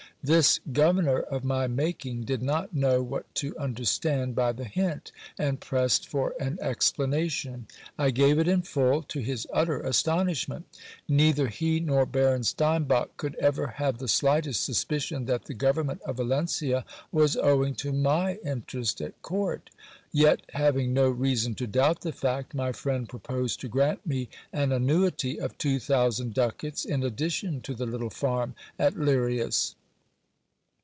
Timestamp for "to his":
9.01-9.47